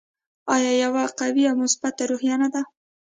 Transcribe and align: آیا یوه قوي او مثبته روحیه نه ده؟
آیا 0.55 0.71
یوه 0.83 1.03
قوي 1.19 1.43
او 1.49 1.55
مثبته 1.63 2.03
روحیه 2.09 2.35
نه 2.41 2.49
ده؟ 2.53 2.61